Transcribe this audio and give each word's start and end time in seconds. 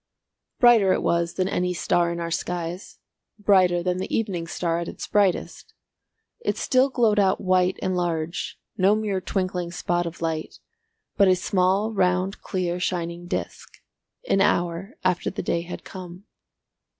Brighter 0.59 0.93
it 0.93 1.03
was 1.03 1.35
than 1.35 1.47
any 1.47 1.75
star 1.75 2.11
in 2.11 2.19
our 2.19 2.31
skies; 2.31 2.97
brighter 3.37 3.83
than 3.83 3.97
the 3.99 4.11
evening 4.17 4.47
star 4.47 4.79
at 4.79 4.87
its 4.87 5.05
brightest. 5.05 5.75
It 6.39 6.57
still 6.57 6.89
glowed 6.89 7.19
out 7.19 7.39
white 7.39 7.77
and 7.83 7.95
large, 7.95 8.57
no 8.79 8.95
mere 8.95 9.21
twinkling 9.21 9.71
spot 9.71 10.07
of 10.07 10.19
light, 10.19 10.57
but 11.17 11.27
a 11.27 11.35
small 11.35 11.93
round 11.93 12.41
clear 12.41 12.79
shining 12.79 13.27
disc, 13.27 13.77
an 14.27 14.41
hour 14.41 14.95
after 15.03 15.29
the 15.29 15.43
day 15.43 15.61
had 15.61 15.83
come. 15.83 16.23